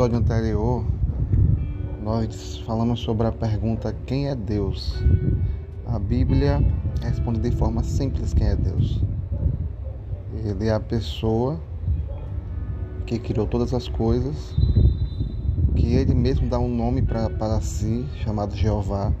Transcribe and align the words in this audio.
episódio 0.00 0.16
anterior, 0.16 0.82
nós 2.02 2.56
falamos 2.64 3.00
sobre 3.00 3.26
a 3.26 3.32
pergunta: 3.32 3.94
quem 4.06 4.28
é 4.28 4.34
Deus? 4.34 4.94
A 5.84 5.98
Bíblia 5.98 6.64
responde 7.02 7.38
de 7.38 7.50
forma 7.50 7.82
simples: 7.82 8.32
quem 8.32 8.46
é 8.46 8.56
Deus? 8.56 9.04
Ele 10.42 10.68
é 10.68 10.72
a 10.72 10.80
pessoa 10.80 11.60
que 13.04 13.18
criou 13.18 13.46
todas 13.46 13.74
as 13.74 13.88
coisas, 13.88 14.54
que 15.76 15.92
ele 15.92 16.14
mesmo 16.14 16.48
dá 16.48 16.58
um 16.58 16.74
nome 16.74 17.02
para 17.02 17.60
si, 17.60 18.06
chamado 18.24 18.56
Jeová. 18.56 19.12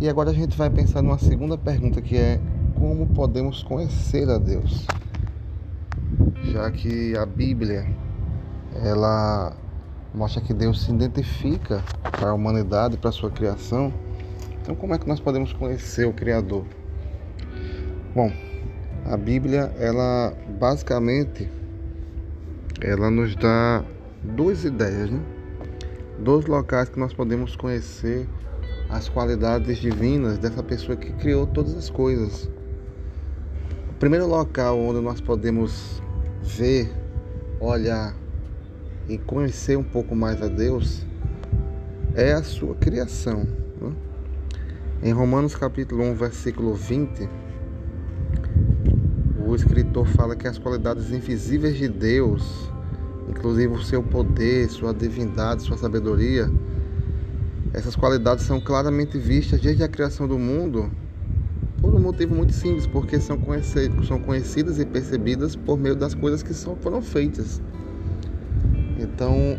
E 0.00 0.08
agora 0.08 0.30
a 0.30 0.34
gente 0.34 0.58
vai 0.58 0.68
pensar 0.68 1.00
numa 1.00 1.18
segunda 1.18 1.56
pergunta 1.56 2.02
que 2.02 2.16
é: 2.16 2.40
como 2.74 3.06
podemos 3.06 3.62
conhecer 3.62 4.28
a 4.28 4.36
Deus? 4.36 4.84
Já 6.50 6.72
que 6.72 7.16
a 7.16 7.24
Bíblia 7.24 8.02
ela 8.82 9.56
mostra 10.14 10.40
que 10.40 10.54
Deus 10.54 10.82
se 10.82 10.90
identifica 10.90 11.82
para 12.02 12.30
a 12.30 12.34
humanidade, 12.34 12.96
para 12.96 13.10
a 13.10 13.12
sua 13.12 13.30
criação. 13.30 13.92
Então, 14.62 14.74
como 14.74 14.94
é 14.94 14.98
que 14.98 15.06
nós 15.06 15.20
podemos 15.20 15.52
conhecer 15.52 16.06
o 16.06 16.12
Criador? 16.12 16.64
Bom, 18.14 18.32
a 19.06 19.16
Bíblia, 19.16 19.72
ela 19.78 20.32
basicamente, 20.58 21.50
ela 22.80 23.10
nos 23.10 23.36
dá 23.36 23.84
duas 24.22 24.64
ideias, 24.64 25.10
né? 25.10 25.20
Dois 26.18 26.46
locais 26.46 26.88
que 26.88 26.98
nós 26.98 27.12
podemos 27.12 27.56
conhecer 27.56 28.26
as 28.88 29.08
qualidades 29.08 29.78
divinas 29.78 30.38
dessa 30.38 30.62
pessoa 30.62 30.96
que 30.96 31.12
criou 31.14 31.46
todas 31.46 31.76
as 31.76 31.90
coisas. 31.90 32.48
O 33.90 33.94
primeiro 33.98 34.26
local 34.26 34.78
onde 34.78 35.00
nós 35.00 35.20
podemos 35.20 36.00
ver, 36.42 36.90
olhar 37.60 38.14
e 39.08 39.18
conhecer 39.18 39.76
um 39.76 39.82
pouco 39.82 40.14
mais 40.16 40.40
a 40.42 40.48
Deus 40.48 41.06
é 42.14 42.32
a 42.32 42.42
sua 42.42 42.74
criação. 42.74 43.46
Né? 43.80 43.92
Em 45.02 45.12
Romanos 45.12 45.54
capítulo 45.54 46.02
1, 46.04 46.14
versículo 46.14 46.74
20, 46.74 47.28
o 49.46 49.54
escritor 49.54 50.06
fala 50.06 50.34
que 50.34 50.48
as 50.48 50.58
qualidades 50.58 51.10
invisíveis 51.10 51.76
de 51.76 51.88
Deus, 51.88 52.70
inclusive 53.28 53.74
o 53.74 53.82
seu 53.82 54.02
poder, 54.02 54.70
sua 54.70 54.94
divindade, 54.94 55.62
sua 55.62 55.76
sabedoria, 55.76 56.50
essas 57.72 57.96
qualidades 57.96 58.44
são 58.44 58.60
claramente 58.60 59.18
vistas 59.18 59.60
desde 59.60 59.82
a 59.82 59.88
criação 59.88 60.28
do 60.28 60.38
mundo 60.38 60.90
por 61.80 61.94
um 61.94 62.00
motivo 62.00 62.34
muito 62.34 62.52
simples, 62.54 62.86
porque 62.86 63.20
são 63.20 63.36
conhecidas, 63.36 64.78
e 64.78 64.86
percebidas 64.86 65.54
por 65.54 65.76
meio 65.76 65.94
das 65.94 66.14
coisas 66.14 66.42
que 66.42 66.54
foram 66.80 67.02
feitas. 67.02 67.60
Então, 69.14 69.56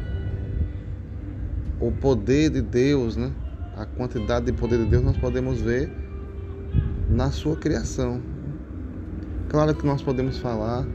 o 1.80 1.90
poder 1.90 2.50
de 2.50 2.62
Deus, 2.62 3.16
né? 3.16 3.32
a 3.74 3.86
quantidade 3.86 4.48
de 4.48 4.54
poder 4.54 4.80
de 4.80 4.86
Deus 4.86 5.02
nós 5.02 5.18
podemos 5.18 5.62
ver 5.62 5.90
na 7.10 7.32
sua 7.32 7.56
criação. 7.56 8.22
Claro 9.48 9.74
que 9.74 9.86
nós 9.86 10.02
podemos 10.02 10.40
falar 10.40 10.86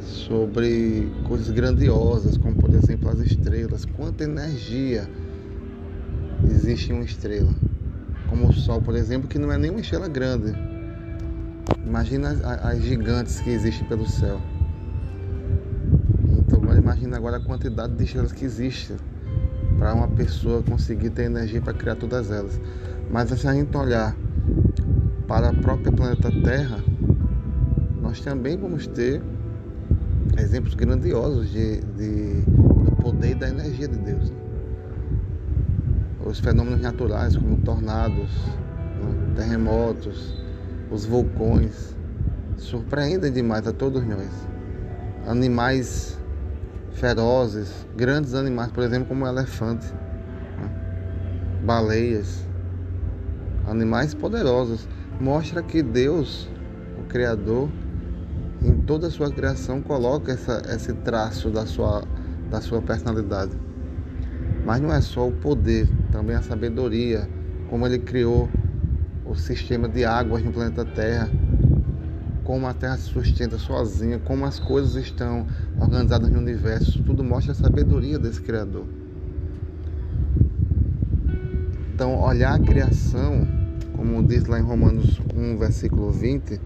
sobre 0.00 1.10
coisas 1.26 1.50
grandiosas, 1.50 2.36
como 2.36 2.54
por 2.54 2.72
exemplo 2.72 3.08
as 3.08 3.18
estrelas, 3.18 3.84
quanta 3.84 4.22
energia 4.22 5.10
existe 6.48 6.92
em 6.92 6.94
uma 6.94 7.04
estrela. 7.04 7.52
Como 8.28 8.48
o 8.48 8.52
Sol, 8.52 8.80
por 8.80 8.94
exemplo, 8.94 9.28
que 9.28 9.40
não 9.40 9.50
é 9.50 9.58
nem 9.58 9.72
uma 9.72 9.80
estrela 9.80 10.06
grande. 10.06 10.54
Imagina 11.84 12.30
as, 12.30 12.40
as 12.44 12.80
gigantes 12.80 13.40
que 13.40 13.50
existem 13.50 13.88
pelo 13.88 14.06
céu. 14.06 14.40
Agora 16.74 16.82
imagina 16.82 17.16
agora 17.16 17.36
a 17.36 17.40
quantidade 17.40 17.94
de 17.94 18.02
estrelas 18.02 18.32
que 18.32 18.44
existe 18.44 18.96
para 19.78 19.94
uma 19.94 20.08
pessoa 20.08 20.60
conseguir 20.60 21.10
ter 21.10 21.22
energia 21.22 21.62
para 21.62 21.72
criar 21.72 21.94
todas 21.94 22.32
elas. 22.32 22.60
Mas 23.08 23.28
se 23.30 23.46
a 23.46 23.54
gente 23.54 23.76
olhar 23.76 24.16
para 25.28 25.52
o 25.52 25.56
próprio 25.58 25.92
planeta 25.92 26.32
Terra, 26.42 26.82
nós 28.02 28.20
também 28.22 28.56
vamos 28.56 28.88
ter 28.88 29.22
exemplos 30.36 30.74
grandiosos 30.74 31.48
de, 31.48 31.80
de 31.80 32.40
do 32.40 32.96
poder 33.00 33.30
e 33.30 33.34
da 33.36 33.48
energia 33.50 33.86
de 33.86 33.98
Deus. 33.98 34.32
Os 36.26 36.40
fenômenos 36.40 36.80
naturais, 36.80 37.36
como 37.36 37.56
tornados, 37.58 38.30
né? 39.00 39.32
terremotos, 39.36 40.34
os 40.90 41.06
vulcões, 41.06 41.96
surpreendem 42.56 43.32
demais 43.32 43.64
a 43.64 43.72
todos 43.72 44.04
nós. 44.04 44.48
Animais 45.28 46.18
ferozes, 46.94 47.86
grandes 47.96 48.34
animais, 48.34 48.70
por 48.72 48.82
exemplo, 48.82 49.08
como 49.08 49.26
elefante, 49.26 49.86
né? 50.58 50.70
baleias, 51.62 52.44
animais 53.66 54.14
poderosos. 54.14 54.88
Mostra 55.20 55.62
que 55.62 55.82
Deus, 55.82 56.48
o 56.98 57.04
Criador, 57.04 57.68
em 58.62 58.80
toda 58.80 59.08
a 59.08 59.10
sua 59.10 59.30
criação 59.30 59.80
coloca 59.82 60.32
essa, 60.32 60.62
esse 60.74 60.92
traço 60.92 61.50
da 61.50 61.66
sua, 61.66 62.02
da 62.50 62.60
sua 62.60 62.80
personalidade. 62.80 63.52
Mas 64.64 64.80
não 64.80 64.92
é 64.92 65.00
só 65.00 65.28
o 65.28 65.32
poder, 65.32 65.88
também 66.10 66.34
a 66.34 66.42
sabedoria, 66.42 67.28
como 67.68 67.86
ele 67.86 67.98
criou 67.98 68.48
o 69.24 69.34
sistema 69.34 69.88
de 69.88 70.04
águas 70.04 70.42
no 70.42 70.52
planeta 70.52 70.84
Terra, 70.84 71.28
como 72.44 72.66
a 72.66 72.74
Terra 72.74 72.96
se 72.96 73.04
sustenta 73.04 73.58
sozinha, 73.58 74.18
como 74.18 74.44
as 74.44 74.58
coisas 74.58 74.96
estão 74.96 75.46
organizadas 75.78 76.30
no 76.30 76.38
universo, 76.38 77.02
tudo 77.02 77.24
mostra 77.24 77.52
a 77.52 77.54
sabedoria 77.54 78.18
desse 78.18 78.40
Criador. 78.40 78.86
Então, 81.94 82.20
olhar 82.20 82.54
a 82.54 82.58
criação, 82.58 83.46
como 83.96 84.22
diz 84.22 84.46
lá 84.46 84.58
em 84.58 84.62
Romanos 84.62 85.20
1, 85.34 85.56
versículo 85.58 86.10
20, 86.10 86.60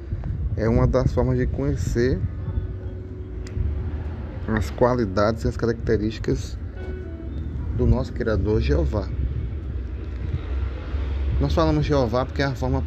é 0.57 0.69
uma 0.69 0.87
das 0.87 1.13
formas 1.13 1.39
de 1.39 1.47
conhecer 1.47 2.19
as 4.57 4.71
qualidades 4.71 5.45
e 5.45 5.49
as 5.49 5.57
características 5.57 6.59
do 7.77 7.87
nosso 7.87 8.13
Criador 8.13 8.61
Jeová. 8.61 9.09
Nós 11.41 11.55
falamos 11.55 11.85
Jeová 11.85 12.25
porque 12.25 12.43
é 12.43 12.47
a 12.47 12.55
forma 12.55 12.83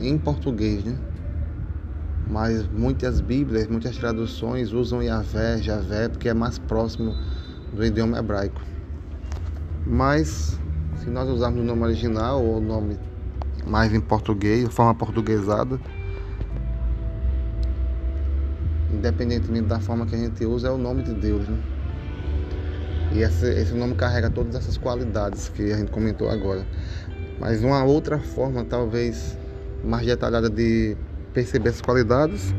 em 0.00 0.18
português, 0.18 0.84
né? 0.84 0.98
Mas 2.28 2.66
muitas 2.68 3.20
Bíblias, 3.20 3.66
muitas 3.68 3.96
traduções 3.96 4.72
usam 4.72 5.02
Yahvé, 5.02 5.58
Javé, 5.58 6.08
porque 6.08 6.28
é 6.28 6.34
mais 6.34 6.58
próximo 6.58 7.14
do 7.72 7.84
idioma 7.84 8.18
hebraico. 8.18 8.60
Mas 9.86 10.58
se 10.96 11.10
nós 11.10 11.28
usarmos 11.28 11.60
o 11.60 11.64
nome 11.64 11.82
original 11.82 12.42
ou 12.42 12.58
o 12.58 12.60
nome 12.60 12.98
mais 13.66 13.92
em 13.92 14.00
português, 14.00 14.68
forma 14.72 14.94
portuguesada, 14.94 15.78
independentemente 18.92 19.66
da 19.66 19.80
forma 19.80 20.06
que 20.06 20.14
a 20.14 20.18
gente 20.18 20.44
usa, 20.46 20.68
é 20.68 20.70
o 20.70 20.78
nome 20.78 21.02
de 21.02 21.12
Deus. 21.12 21.46
Né? 21.48 21.58
E 23.12 23.18
esse, 23.20 23.46
esse 23.46 23.74
nome 23.74 23.94
carrega 23.94 24.30
todas 24.30 24.54
essas 24.54 24.78
qualidades 24.78 25.48
que 25.48 25.72
a 25.72 25.76
gente 25.76 25.90
comentou 25.90 26.30
agora. 26.30 26.66
Mas 27.38 27.62
uma 27.62 27.84
outra 27.84 28.18
forma, 28.18 28.64
talvez 28.64 29.38
mais 29.84 30.06
detalhada 30.06 30.48
de 30.48 30.96
perceber 31.34 31.70
essas 31.70 31.82
qualidades 31.82 32.54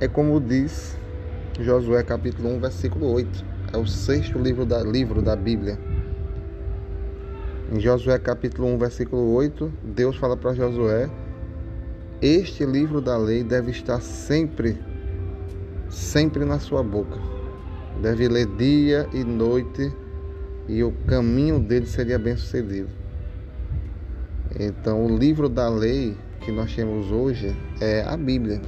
é 0.00 0.08
como 0.08 0.40
diz 0.40 0.96
Josué 1.60 2.02
capítulo 2.02 2.48
1, 2.56 2.60
versículo 2.60 3.12
8. 3.12 3.44
É 3.74 3.76
o 3.76 3.86
sexto 3.86 4.38
livro 4.38 4.64
da, 4.64 4.82
livro 4.82 5.20
da 5.20 5.36
Bíblia. 5.36 5.78
Em 7.70 7.78
Josué 7.78 8.18
capítulo 8.18 8.68
1, 8.68 8.78
versículo 8.78 9.32
8, 9.34 9.70
Deus 9.82 10.16
fala 10.16 10.36
para 10.36 10.54
Josué: 10.54 11.10
Este 12.22 12.64
livro 12.64 13.00
da 13.02 13.18
lei 13.18 13.44
deve 13.44 13.70
estar 13.70 14.00
sempre, 14.00 14.78
sempre 15.90 16.44
na 16.46 16.58
sua 16.58 16.82
boca. 16.82 17.18
Deve 18.00 18.28
ler 18.28 18.46
dia 18.56 19.06
e 19.12 19.22
noite, 19.22 19.92
e 20.66 20.82
o 20.82 20.90
caminho 21.06 21.60
dele 21.60 21.86
seria 21.86 22.18
bem 22.18 22.36
sucedido. 22.36 22.88
Então, 24.58 25.04
o 25.04 25.18
livro 25.18 25.48
da 25.48 25.68
lei 25.68 26.16
que 26.42 26.50
nós 26.50 26.74
temos 26.74 27.10
hoje 27.10 27.56
é 27.80 28.02
a 28.02 28.16
Bíblia. 28.16 28.60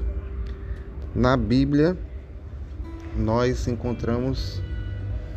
Na 1.14 1.36
Bíblia, 1.36 1.96
nós 3.16 3.66
encontramos 3.66 4.62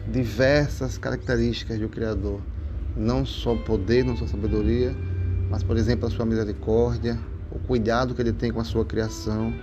diversas 0.07 0.97
características 0.97 1.79
do 1.79 1.89
Criador, 1.89 2.39
não 2.95 3.25
só 3.25 3.55
poder, 3.55 4.05
não 4.05 4.15
só 4.15 4.27
sabedoria, 4.27 4.95
mas, 5.49 5.63
por 5.63 5.77
exemplo, 5.77 6.07
a 6.07 6.11
sua 6.11 6.25
misericórdia, 6.25 7.17
o 7.51 7.59
cuidado 7.59 8.13
que 8.13 8.21
ele 8.21 8.33
tem 8.33 8.51
com 8.51 8.59
a 8.59 8.63
sua 8.63 8.85
criação. 8.85 9.53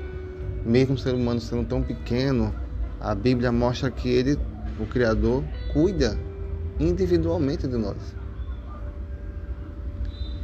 Mesmo 0.67 0.95
o 0.95 0.99
ser 0.99 1.15
humano 1.15 1.41
sendo 1.41 1.65
tão 1.65 1.83
pequeno, 1.83 2.55
a 3.01 3.15
Bíblia 3.15 3.53
mostra 3.53 3.91
que 3.91 4.09
ele, 4.09 4.39
o 4.81 4.87
Criador, 4.87 5.45
cuida 5.73 6.19
individualmente 6.81 7.69
de 7.69 7.77
nós. 7.77 8.15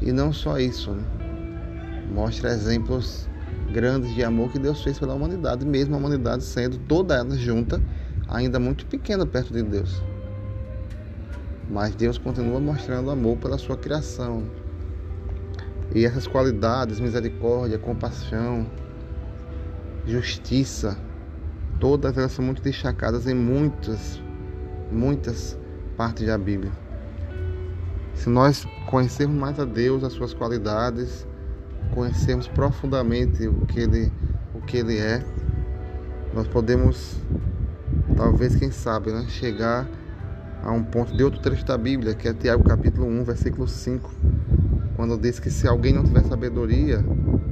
E 0.01 0.13
não 0.13 0.33
só 0.33 0.59
isso? 0.59 0.97
Mostra 2.11 2.51
exemplos 2.51 3.29
grandes 3.73 4.15
de 4.15 4.25
amor 4.25 4.51
que 4.51 4.59
Deus 4.59 4.83
fez 4.83 4.99
pela 4.99 5.15
humanidade, 5.15 5.65
mesmo 5.65 5.95
a 5.95 5.99
humanidade 5.99 6.45
sendo 6.45 6.79
toda 6.79 7.15
ela 7.15 7.37
junta 7.37 7.81
ainda 8.29 8.59
muito 8.59 8.87
pequena 8.87 9.25
perto 9.27 9.53
de 9.53 9.63
Deus. 9.63 10.03
Mas 11.69 11.95
Deus 11.95 12.19
continua 12.19 12.61
mostrando 12.61 13.11
amor 13.11 13.37
pela 13.37 13.59
sua 13.59 13.77
criação. 13.77 14.45
E 15.95 16.05
essas 16.05 16.27
qualidades, 16.27 17.01
misericórdia, 17.01 17.79
compaixão, 17.79 18.67
justiça, 20.07 20.97
todas 21.79 22.17
elas 22.17 22.33
são 22.33 22.45
muito 22.45 22.63
destacadas 22.63 23.27
em 23.27 23.35
muitas, 23.35 24.21
muitas 24.91 25.59
partes 25.97 26.27
da 26.27 26.39
Bíblia. 26.39 26.73
Se 28.15 28.29
nós 28.29 28.67
conhecermos 28.87 29.37
mais 29.37 29.59
a 29.59 29.65
Deus, 29.65 30.05
as 30.05 30.13
suas 30.13 30.35
qualidades, 30.35 31.27
conhecermos 31.95 32.49
profundamente 32.49 33.47
o 33.47 33.67
que 33.67 33.81
ele, 33.81 34.13
o 34.55 34.61
que 34.61 34.77
ele 34.77 34.99
é, 34.99 35.23
nós 36.35 36.47
podemos, 36.47 37.17
talvez, 38.17 38.55
quem 38.55 38.71
sabe, 38.71 39.11
né, 39.13 39.27
chegar 39.29 39.89
a 40.63 40.71
um 40.71 40.83
ponto 40.83 41.17
de 41.17 41.25
outro 41.25 41.41
trecho 41.41 41.65
da 41.65 41.77
Bíblia, 41.77 42.15
que 42.15 42.29
é 42.29 42.33
Tiago 42.33 42.63
capítulo 42.63 43.07
1, 43.07 43.25
versículo 43.25 43.67
5, 43.67 44.11
quando 44.97 45.17
diz 45.17 45.41
que 45.41 45.51
se 45.51 45.67
alguém 45.67 45.93
não 45.93 46.05
tiver 46.05 46.23
sabedoria, 46.25 47.05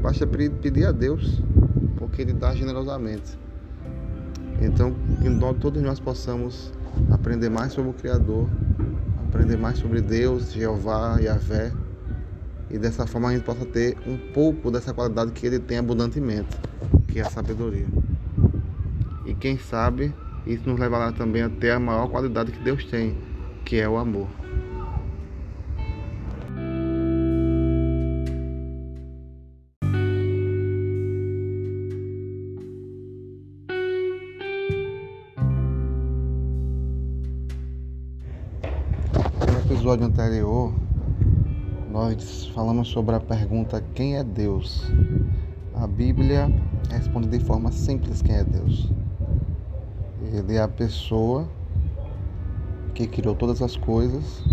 basta 0.03 0.27
pedir 0.27 0.87
a 0.87 0.93
Deus, 0.93 1.43
porque 1.97 2.23
Ele 2.23 2.33
dá 2.33 2.55
generosamente. 2.55 3.39
Então, 4.61 4.95
que 5.23 5.59
todos 5.61 5.83
nós 5.83 5.99
possamos 5.99 6.73
aprender 7.11 7.49
mais 7.49 7.73
sobre 7.73 7.91
o 7.91 7.95
Criador, 7.95 8.49
aprender 9.29 9.57
mais 9.57 9.79
sobre 9.79 10.01
Deus, 10.01 10.53
Jeová, 10.53 11.19
Yahvé, 11.21 11.73
e 12.71 12.79
dessa 12.79 13.07
forma 13.07 13.29
a 13.29 13.33
gente 13.33 13.45
possa 13.45 13.65
ter 13.65 13.97
um 14.07 14.17
pouco 14.33 14.71
dessa 14.71 14.93
qualidade 14.93 15.33
que 15.33 15.47
Ele 15.47 15.59
tem 15.59 15.79
abundantemente, 15.79 16.57
que 17.09 17.19
é 17.19 17.23
a 17.23 17.31
sabedoria. 17.31 17.87
E 19.25 19.35
quem 19.35 19.59
sabe 19.59 20.15
isso 20.47 20.69
nos 20.69 20.79
levará 20.79 21.13
também 21.13 21.43
a 21.43 21.49
ter 21.49 21.71
a 21.71 21.79
maior 21.79 22.09
qualidade 22.09 22.53
que 22.53 22.59
Deus 22.63 22.85
tem, 22.85 23.17
que 23.65 23.77
é 23.79 23.89
o 23.89 23.97
amor. 23.97 24.29
No 39.47 39.75
episódio 39.75 40.07
anterior, 40.07 40.88
nós 41.99 42.47
falamos 42.55 42.87
sobre 42.89 43.17
a 43.17 43.21
pergunta: 43.21 43.83
quem 43.93 44.17
é 44.17 44.23
Deus? 44.23 44.85
A 45.75 45.85
Bíblia 45.85 46.49
responde 46.89 47.27
de 47.27 47.41
forma 47.41 47.73
simples 47.73 48.23
quem 48.23 48.37
é 48.37 48.45
Deus. 48.45 48.89
Ele 50.33 50.55
é 50.55 50.63
a 50.63 50.69
pessoa 50.69 51.49
que 52.95 53.05
criou 53.09 53.35
todas 53.35 53.61
as 53.61 53.77
coisas, 53.77 54.45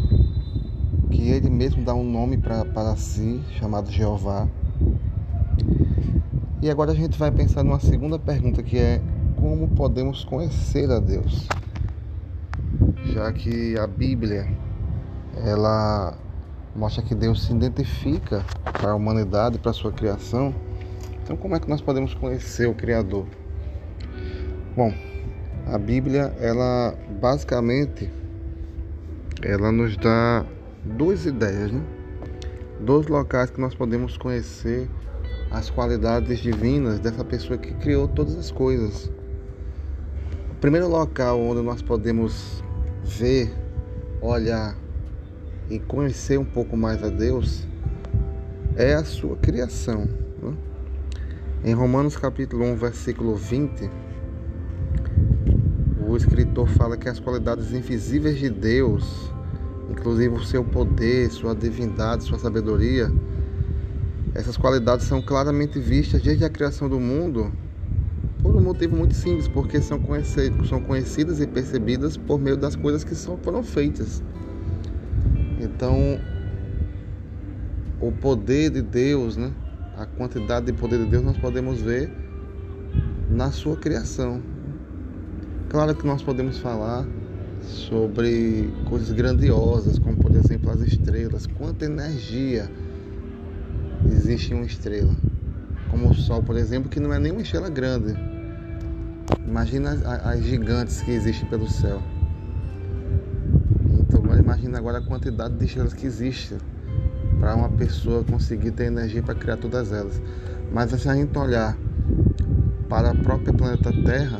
que 1.12 1.30
ele 1.30 1.48
mesmo 1.48 1.84
dá 1.84 1.94
um 1.94 2.04
nome 2.04 2.38
para 2.38 2.96
si, 2.96 3.40
chamado 3.60 3.92
Jeová. 3.92 4.48
E 6.64 6.70
agora 6.70 6.94
a 6.94 6.96
gente 6.96 7.18
vai 7.18 7.30
pensar 7.30 7.64
numa 7.64 7.80
segunda 7.80 8.18
pergunta 8.18 8.64
que 8.64 8.80
é 8.80 9.00
como 9.36 9.68
podemos 9.68 10.26
conhecer 10.26 10.90
a 10.90 11.00
Deus? 11.00 11.48
Já 13.14 13.32
que 13.32 13.78
a 13.78 13.86
Bíblia 13.86 14.48
ela 15.44 16.25
mostra 16.76 17.02
que 17.02 17.16
Deus 17.16 17.44
se 17.44 17.54
identifica 17.54 18.44
para 18.64 18.92
a 18.92 18.96
humanidade, 18.96 19.58
para 19.58 19.72
a 19.72 19.74
sua 19.74 19.92
criação. 19.92 20.54
Então 21.24 21.38
como 21.38 21.56
é 21.56 21.60
que 21.60 21.70
nós 21.70 21.82
podemos 21.82 22.14
conhecer 22.14 22.68
o 22.68 22.76
Criador? 22.76 23.26
Bom, 24.76 24.94
a 25.68 25.78
Bíblia, 25.78 26.36
ela 26.40 26.94
basicamente 27.22 28.12
ela 29.42 29.72
nos 29.72 29.96
dá 29.98 30.46
duas 30.84 31.26
ideias, 31.26 31.72
né? 31.72 31.82
Dois 32.82 33.08
locais 33.08 33.50
que 33.50 33.60
nós 33.60 33.74
podemos 33.74 34.18
conhecer 34.18 34.90
as 35.50 35.70
qualidades 35.70 36.40
divinas 36.40 37.00
dessa 37.00 37.24
pessoa 37.24 37.58
que 37.58 37.74
criou 37.76 38.08
todas 38.08 38.38
as 38.38 38.52
coisas. 38.52 39.10
O 40.52 40.56
primeiro 40.60 40.90
local 40.90 41.40
onde 41.40 41.62
nós 41.62 41.82
podemos 41.82 42.64
ver, 43.04 43.54
olhar 44.22 44.76
e 45.70 45.80
conhecer 45.80 46.38
um 46.38 46.46
pouco 46.46 46.78
mais 46.78 47.04
a 47.04 47.10
Deus 47.10 47.68
é 48.76 48.94
a 48.94 49.04
sua 49.04 49.36
criação. 49.38 50.08
Né? 50.42 50.54
Em 51.64 51.74
Romanos 51.74 52.16
capítulo 52.16 52.66
1, 52.66 52.76
versículo 52.76 53.36
20, 53.36 53.90
o 56.08 56.16
escritor 56.16 56.68
fala 56.68 56.96
que 56.96 57.10
as 57.10 57.20
qualidades 57.20 57.72
invisíveis 57.72 58.38
de 58.38 58.50
Deus, 58.50 59.34
inclusive 59.90 60.36
o 60.36 60.44
seu 60.44 60.64
poder, 60.64 61.32
sua 61.32 61.56
divindade, 61.56 62.24
sua 62.24 62.38
sabedoria, 62.38 63.12
essas 64.36 64.58
qualidades 64.58 65.06
são 65.06 65.22
claramente 65.22 65.80
vistas 65.80 66.22
desde 66.22 66.44
a 66.44 66.50
criação 66.50 66.90
do 66.90 67.00
mundo 67.00 67.52
por 68.44 68.56
um 68.56 68.62
motivo 68.62 68.96
muito 68.96 69.16
simples, 69.16 69.48
porque 69.48 69.82
são 69.82 69.98
conhecidas, 69.98 70.68
são 70.68 70.80
conhecidas 70.82 71.40
e 71.40 71.48
percebidas 71.48 72.16
por 72.16 72.40
meio 72.40 72.56
das 72.56 72.76
coisas 72.76 73.04
que 73.04 73.16
só 73.16 73.36
foram 73.38 73.64
feitas. 73.64 74.22
Então, 75.66 76.20
o 78.00 78.12
poder 78.12 78.70
de 78.70 78.82
Deus, 78.82 79.36
né? 79.36 79.52
a 79.98 80.06
quantidade 80.06 80.66
de 80.66 80.74
poder 80.74 81.00
de 81.00 81.06
Deus 81.06 81.24
nós 81.24 81.38
podemos 81.38 81.82
ver 81.82 82.12
na 83.30 83.52
sua 83.52 83.78
criação. 83.78 84.42
Claro 85.70 85.96
que 85.96 86.06
nós 86.06 86.22
podemos 86.22 86.58
falar 86.60 87.06
sobre 87.62 88.72
coisas 88.86 89.12
grandiosas, 89.12 89.98
como 89.98 90.18
por 90.18 90.36
exemplo 90.36 90.70
as 90.70 90.82
estrelas, 90.82 91.48
quanta 91.48 91.86
energia 91.86 92.70
existe 94.12 94.54
em 94.54 94.58
uma 94.58 94.66
estrela. 94.66 95.16
Como 95.90 96.10
o 96.10 96.14
Sol, 96.14 96.44
por 96.44 96.58
exemplo, 96.58 96.90
que 96.90 97.00
não 97.00 97.14
é 97.14 97.20
nem 97.20 97.32
uma 97.32 97.42
estrela 97.42 97.70
grande. 97.70 98.14
Imagina 99.48 99.92
as 100.24 100.44
gigantes 100.44 101.02
que 101.02 101.12
existem 101.12 101.48
pelo 101.50 101.68
céu. 101.68 102.02
Imagina 104.56 104.78
agora 104.78 105.00
a 105.00 105.02
quantidade 105.02 105.54
de 105.56 105.66
estrelas 105.66 105.94
que 105.94 106.06
existe 106.06 106.56
para 107.42 107.54
uma 107.56 107.68
pessoa 107.68 108.24
conseguir 108.24 108.72
ter 108.72 108.86
energia 108.86 109.22
para 109.22 109.36
criar 109.36 109.58
todas 109.58 109.92
elas. 109.92 110.22
Mas 110.72 110.92
se 110.92 111.10
a 111.10 111.14
gente 111.14 111.38
olhar 111.38 111.78
para 112.88 113.12
o 113.12 113.18
próprio 113.18 113.54
planeta 113.54 113.92
Terra, 114.06 114.40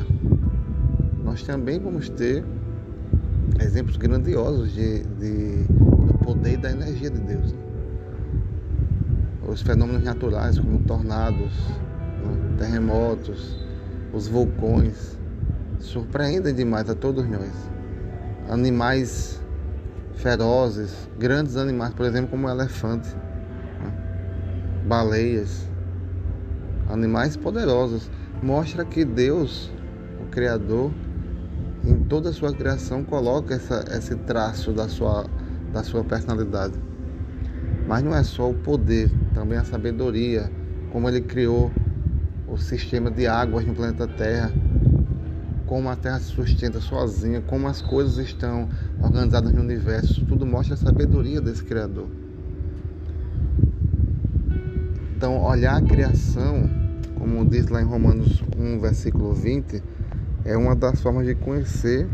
nós 1.22 1.42
também 1.42 1.78
vamos 1.78 2.08
ter 2.08 2.42
exemplos 3.60 3.98
grandiosos 3.98 4.72
de, 4.72 5.02
de 5.04 5.64
do 5.64 6.18
poder 6.24 6.54
e 6.54 6.56
da 6.56 6.70
energia 6.70 7.10
de 7.10 7.20
Deus. 7.20 7.52
Né? 7.52 7.58
Os 9.46 9.60
fenômenos 9.60 10.02
naturais, 10.02 10.58
como 10.58 10.78
tornados, 10.78 11.52
né? 12.24 12.56
terremotos, 12.56 13.58
os 14.14 14.28
vulcões, 14.28 15.18
surpreendem 15.78 16.54
demais 16.54 16.88
a 16.88 16.94
todos 16.94 17.28
nós. 17.28 17.52
Animais 18.48 19.44
ferozes, 20.16 21.08
grandes 21.18 21.56
animais, 21.56 21.94
por 21.94 22.06
exemplo, 22.06 22.30
como 22.30 22.48
elefante, 22.48 23.08
né? 23.14 23.92
baleias, 24.86 25.68
animais 26.88 27.36
poderosos, 27.36 28.10
mostra 28.42 28.84
que 28.84 29.04
Deus, 29.04 29.72
o 30.20 30.30
Criador, 30.30 30.90
em 31.84 32.00
toda 32.04 32.30
a 32.30 32.32
sua 32.32 32.52
criação 32.52 33.04
coloca 33.04 33.54
essa, 33.54 33.84
esse 33.96 34.16
traço 34.16 34.72
da 34.72 34.88
sua, 34.88 35.26
da 35.72 35.82
sua 35.82 36.02
personalidade. 36.02 36.74
Mas 37.86 38.02
não 38.02 38.14
é 38.14 38.22
só 38.22 38.50
o 38.50 38.54
poder, 38.54 39.10
também 39.32 39.56
a 39.56 39.64
sabedoria, 39.64 40.50
como 40.90 41.08
ele 41.08 41.20
criou 41.20 41.70
o 42.48 42.56
sistema 42.56 43.10
de 43.10 43.26
águas 43.26 43.64
no 43.64 43.74
planeta 43.74 44.08
Terra, 44.08 44.52
como 45.66 45.88
a 45.88 45.96
Terra 45.96 46.20
se 46.20 46.26
sustenta 46.26 46.80
sozinha, 46.80 47.42
como 47.42 47.66
as 47.66 47.82
coisas 47.82 48.18
estão 48.18 48.68
organizadas 49.02 49.52
no 49.52 49.60
universo, 49.60 50.24
tudo 50.24 50.46
mostra 50.46 50.74
a 50.74 50.76
sabedoria 50.76 51.40
desse 51.40 51.62
Criador. 51.64 52.08
Então, 55.16 55.42
olhar 55.42 55.76
a 55.76 55.82
criação, 55.82 56.70
como 57.18 57.44
diz 57.44 57.68
lá 57.68 57.82
em 57.82 57.84
Romanos 57.84 58.42
1, 58.56 58.78
versículo 58.80 59.32
20, 59.32 59.82
é 60.44 60.56
uma 60.56 60.76
das 60.76 61.00
formas 61.00 61.26
de 61.26 61.34
conhecer 61.34 62.08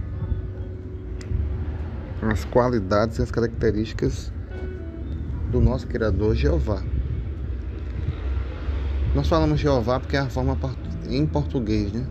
as 2.23 2.45
qualidades 2.45 3.19
e 3.19 3.23
as 3.23 3.31
características 3.31 4.33
do 5.51 5.61
nosso 5.61 5.87
Criador 5.87 6.35
Jeová. 6.35 6.83
Nós 9.15 9.29
falamos 9.29 9.61
Jeová 9.61 10.01
porque 10.01 10.17
é 10.17 10.21
a 10.21 10.31
forma 10.31 10.57
em 11.11 11.27
português, 11.27 11.93
né? 11.93 12.07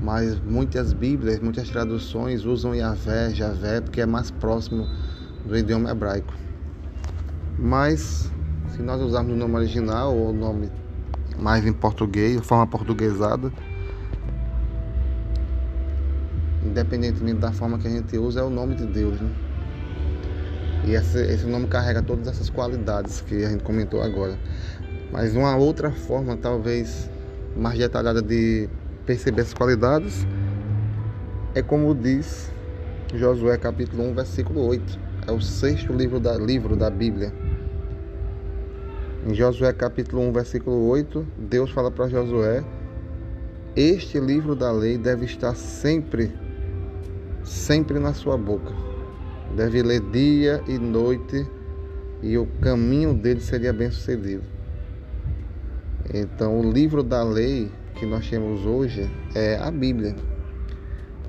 Mas 0.00 0.38
muitas 0.40 0.92
Bíblias, 0.92 1.40
muitas 1.40 1.68
traduções 1.70 2.44
usam 2.44 2.74
Yahvé, 2.74 3.30
Javé, 3.30 3.80
porque 3.80 4.00
é 4.00 4.06
mais 4.06 4.30
próximo 4.30 4.86
do 5.44 5.56
idioma 5.56 5.90
hebraico. 5.90 6.34
Mas 7.58 8.30
se 8.68 8.82
nós 8.82 9.00
usarmos 9.00 9.32
o 9.32 9.36
nome 9.36 9.54
original 9.54 10.14
ou 10.14 10.30
o 10.30 10.32
nome 10.32 10.70
mais 11.38 11.64
em 11.66 11.72
português, 11.72 12.40
forma 12.44 12.66
portuguesada, 12.66 13.50
independentemente 16.64 17.38
da 17.38 17.52
forma 17.52 17.78
que 17.78 17.88
a 17.88 17.90
gente 17.90 18.18
usa, 18.18 18.40
é 18.40 18.42
o 18.42 18.50
nome 18.50 18.74
de 18.74 18.86
Deus. 18.86 19.20
Né? 19.20 19.30
E 20.84 20.92
esse, 20.92 21.18
esse 21.18 21.46
nome 21.46 21.66
carrega 21.66 22.02
todas 22.02 22.28
essas 22.28 22.50
qualidades 22.50 23.20
que 23.22 23.44
a 23.44 23.50
gente 23.50 23.64
comentou 23.64 24.02
agora. 24.02 24.38
Mas 25.10 25.34
uma 25.34 25.56
outra 25.56 25.90
forma, 25.90 26.36
talvez 26.36 27.10
mais 27.56 27.78
detalhada 27.78 28.20
de 28.20 28.68
perceber 29.06 29.42
essas 29.42 29.54
qualidades, 29.54 30.26
é 31.54 31.62
como 31.62 31.94
diz 31.94 32.50
Josué 33.14 33.56
capítulo 33.56 34.02
1, 34.10 34.14
versículo 34.14 34.66
8. 34.66 34.98
É 35.28 35.32
o 35.32 35.40
sexto 35.40 35.92
livro 35.92 36.18
da, 36.18 36.36
livro 36.36 36.76
da 36.76 36.90
Bíblia. 36.90 37.32
Em 39.24 39.32
Josué 39.32 39.72
capítulo 39.72 40.22
1, 40.22 40.32
versículo 40.32 40.88
8, 40.88 41.26
Deus 41.38 41.70
fala 41.70 41.90
para 41.90 42.08
Josué: 42.08 42.64
Este 43.76 44.18
livro 44.18 44.56
da 44.56 44.72
lei 44.72 44.98
deve 44.98 45.24
estar 45.24 45.54
sempre, 45.54 46.32
sempre 47.44 47.98
na 48.00 48.12
sua 48.12 48.36
boca. 48.36 48.72
Deve 49.56 49.82
ler 49.82 50.00
dia 50.10 50.60
e 50.66 50.78
noite, 50.78 51.46
e 52.22 52.36
o 52.36 52.46
caminho 52.60 53.14
dele 53.14 53.40
seria 53.40 53.72
bem 53.72 53.90
sucedido. 53.90 54.42
Então, 56.12 56.60
o 56.60 56.72
livro 56.72 57.02
da 57.02 57.22
lei 57.22 57.70
que 57.96 58.04
nós 58.04 58.28
temos 58.28 58.66
hoje 58.66 59.10
é 59.34 59.56
a 59.56 59.70
Bíblia. 59.70 60.14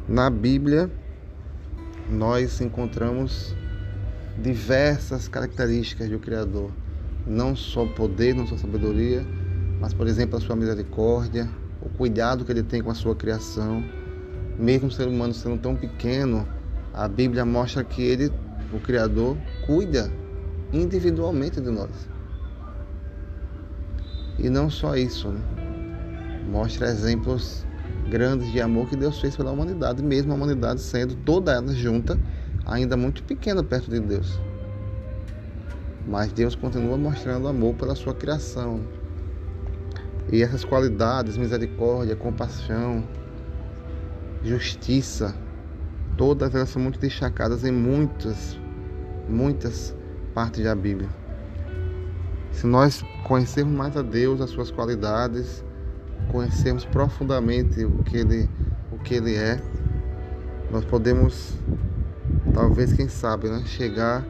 Na 0.08 0.30
Bíblia, 0.30 0.92
nós 2.10 2.60
encontramos 2.60 3.56
diversas 4.38 5.28
características 5.30 6.10
do 6.10 6.20
Criador, 6.20 6.72
não 7.26 7.56
só 7.56 7.86
poder, 7.86 8.36
não 8.36 8.46
só 8.46 8.58
sabedoria, 8.58 9.26
mas, 9.80 9.94
por 9.94 10.08
exemplo, 10.08 10.38
a 10.38 10.42
sua 10.42 10.56
misericórdia, 10.56 11.50
o 11.82 11.90
cuidado 11.90 12.44
que 12.44 12.52
ele 12.52 12.64
tem 12.64 12.82
com 12.82 12.92
a 12.92 12.96
sua 12.96 13.16
criação. 13.16 13.84
Mesmo 14.60 14.88
o 14.88 14.92
ser 14.92 15.08
humano 15.08 15.34
sendo 15.34 15.58
tão 15.58 15.76
pequeno, 15.76 16.48
a 16.94 17.08
Bíblia 17.08 17.46
mostra 17.46 17.84
que 17.84 18.02
ele, 18.02 18.32
o 18.74 18.80
Criador, 18.80 19.38
cuida 19.66 20.12
individualmente 20.74 21.62
de 21.62 21.70
nós. 21.70 22.10
E 24.38 24.50
não 24.50 24.70
só 24.70 24.96
isso, 24.96 25.30
né? 25.30 25.67
Mostra 26.48 26.88
exemplos 26.88 27.66
grandes 28.10 28.52
de 28.52 28.62
amor 28.62 28.90
que 28.90 28.96
Deus 28.96 29.20
fez 29.20 29.36
pela 29.36 29.52
humanidade, 29.52 30.02
mesmo 30.02 30.32
a 30.32 30.36
humanidade 30.36 30.82
sendo 30.82 31.16
toda 31.16 31.52
ela 31.52 31.74
junta, 31.74 32.18
ainda 32.66 32.96
muito 32.96 33.24
pequena 33.24 33.64
perto 33.64 33.92
de 33.92 34.00
Deus. 34.00 34.40
Mas 36.08 36.32
Deus 36.32 36.56
continua 36.56 36.98
mostrando 36.98 37.48
amor 37.48 37.76
pela 37.76 37.96
sua 37.96 38.14
criação. 38.14 38.82
E 40.32 40.42
essas 40.42 40.64
qualidades, 40.64 41.38
misericórdia, 41.38 42.16
compaixão, 42.16 43.04
justiça, 44.44 45.36
todas 46.18 46.54
elas 46.56 46.70
são 46.70 46.82
muito 46.82 47.00
destacadas 47.00 47.64
em 47.64 47.72
muitas, 47.72 48.58
muitas 49.28 49.96
partes 50.34 50.64
da 50.64 50.76
Bíblia. 50.76 51.10
Se 52.52 52.66
nós 52.66 53.04
conhecermos 53.26 53.76
mais 53.76 53.96
a 53.96 54.02
Deus, 54.02 54.42
as 54.42 54.50
suas 54.50 54.72
qualidades, 54.72 55.64
conhecermos 56.32 56.86
profundamente 56.86 57.84
o 57.86 58.04
que 58.04 58.18
ele, 58.18 58.50
o 58.92 58.98
que 58.98 59.16
ele 59.16 59.36
é, 59.36 59.60
nós 60.72 60.84
podemos, 60.84 61.54
talvez, 62.54 62.92
quem 62.94 63.08
sabe, 63.08 63.50
né, 63.50 63.64
chegar 63.66 64.26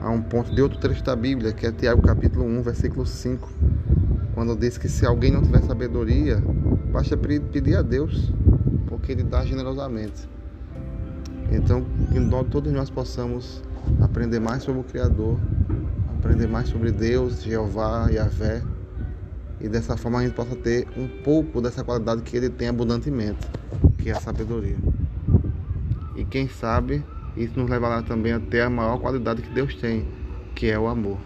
a 0.00 0.10
um 0.10 0.22
ponto 0.22 0.54
de 0.54 0.62
outro 0.62 0.78
trecho 0.78 1.04
da 1.04 1.14
Bíblia, 1.14 1.52
que 1.52 1.66
é 1.66 1.72
Tiago 1.72 2.00
capítulo 2.02 2.44
1, 2.44 2.62
versículo 2.62 3.04
5, 3.04 3.48
quando 4.34 4.56
diz 4.56 4.78
que 4.78 4.88
se 4.88 5.04
alguém 5.04 5.30
não 5.32 5.42
tiver 5.42 5.62
sabedoria, 5.62 6.42
basta 6.92 7.16
pedir 7.16 7.76
a 7.76 7.82
Deus, 7.82 8.32
porque 8.86 9.12
Ele 9.12 9.24
dá 9.24 9.44
generosamente. 9.44 10.28
Então, 11.50 11.84
que 12.12 12.20
todos 12.50 12.72
nós 12.72 12.90
possamos 12.90 13.62
aprender 14.00 14.38
mais 14.38 14.62
sobre 14.62 14.80
o 14.80 14.84
Criador, 14.84 15.38
aprender 16.18 16.46
mais 16.46 16.68
sobre 16.68 16.92
Deus, 16.92 17.42
Jeová, 17.42 18.08
Yahvé, 18.10 18.62
e 19.60 19.68
dessa 19.68 19.96
forma 19.96 20.20
a 20.20 20.22
gente 20.22 20.34
possa 20.34 20.54
ter 20.54 20.86
um 20.96 21.08
pouco 21.22 21.60
dessa 21.60 21.82
qualidade 21.82 22.22
que 22.22 22.36
ele 22.36 22.50
tem 22.50 22.68
abundantemente, 22.68 23.46
que 23.98 24.10
é 24.10 24.12
a 24.12 24.20
sabedoria. 24.20 24.76
E 26.14 26.24
quem 26.24 26.48
sabe 26.48 27.04
isso 27.36 27.58
nos 27.58 27.70
levará 27.70 28.02
também 28.02 28.32
até 28.32 28.62
a 28.62 28.70
maior 28.70 28.98
qualidade 28.98 29.42
que 29.42 29.54
Deus 29.54 29.74
tem, 29.76 30.06
que 30.54 30.66
é 30.68 30.78
o 30.78 30.88
amor. 30.88 31.18